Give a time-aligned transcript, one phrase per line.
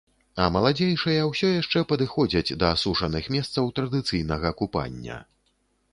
[0.43, 5.25] А маладзейшыя ўсё яшчэ падыходзяць да асушаных месцаў традыцыйнага купання.